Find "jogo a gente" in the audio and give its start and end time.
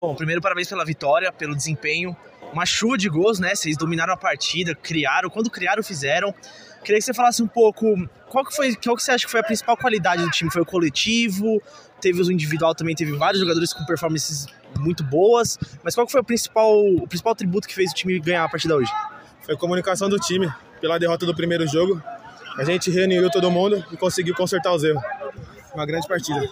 21.66-22.88